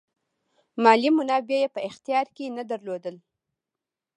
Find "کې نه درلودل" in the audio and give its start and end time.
2.35-3.15